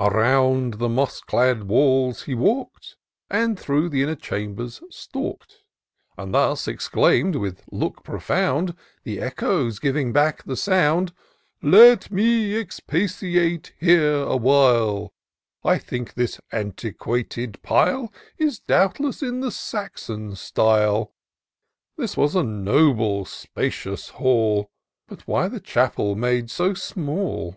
Around 0.00 0.74
the 0.74 0.88
moss 0.88 1.20
clad 1.20 1.64
walls 1.64 2.22
he 2.22 2.36
walk'd. 2.36 2.94
Then 3.28 3.56
through 3.56 3.88
the 3.88 4.00
inner 4.00 4.14
chambers 4.14 4.80
stalk'd, 4.90 5.64
And 6.16 6.32
thus 6.32 6.68
exclaim'd, 6.68 7.34
with 7.34 7.64
look 7.72 8.04
profound. 8.04 8.76
The 9.02 9.20
echoes 9.20 9.80
giving 9.80 10.12
back 10.12 10.44
the 10.44 10.54
sound:" 10.56 11.12
Let 11.80 12.12
me 12.12 12.54
expatiate 12.56 13.72
here 13.80 14.18
awhile: 14.18 15.12
I 15.64 15.78
think 15.78 16.14
this 16.14 16.40
antiquated 16.52 17.60
pile 17.64 18.12
Is, 18.38 18.60
doubtless, 18.60 19.20
in 19.20 19.40
the 19.40 19.50
Saxon 19.50 20.36
style. 20.36 21.12
This 21.96 22.16
was 22.16 22.36
a 22.36 22.44
noble 22.44 23.24
spacious 23.24 24.10
hall. 24.10 24.70
But 25.08 25.26
why 25.26 25.48
the 25.48 25.58
chapel 25.58 26.14
made 26.14 26.52
so 26.52 26.72
small 26.74 27.56